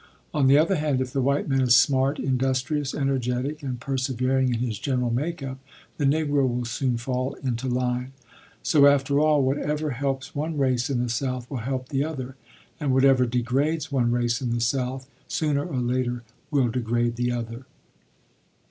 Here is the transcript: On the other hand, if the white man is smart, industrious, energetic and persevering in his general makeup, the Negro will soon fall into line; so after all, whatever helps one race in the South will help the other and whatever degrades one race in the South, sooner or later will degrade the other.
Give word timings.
On 0.33 0.47
the 0.47 0.57
other 0.57 0.77
hand, 0.77 0.99
if 0.99 1.13
the 1.13 1.21
white 1.21 1.47
man 1.47 1.61
is 1.61 1.75
smart, 1.75 2.17
industrious, 2.17 2.95
energetic 2.95 3.61
and 3.61 3.79
persevering 3.79 4.49
in 4.51 4.59
his 4.59 4.79
general 4.79 5.11
makeup, 5.11 5.59
the 5.97 6.05
Negro 6.05 6.49
will 6.49 6.65
soon 6.65 6.97
fall 6.97 7.35
into 7.43 7.67
line; 7.67 8.11
so 8.63 8.87
after 8.87 9.19
all, 9.19 9.43
whatever 9.43 9.91
helps 9.91 10.33
one 10.33 10.57
race 10.57 10.89
in 10.89 11.01
the 11.03 11.07
South 11.09 11.47
will 11.51 11.57
help 11.61 11.89
the 11.89 12.03
other 12.03 12.35
and 12.79 12.91
whatever 12.95 13.27
degrades 13.27 13.91
one 13.91 14.09
race 14.09 14.41
in 14.41 14.49
the 14.49 14.59
South, 14.59 15.07
sooner 15.27 15.63
or 15.63 15.77
later 15.79 16.23
will 16.49 16.69
degrade 16.69 17.15
the 17.15 17.31
other. 17.31 17.67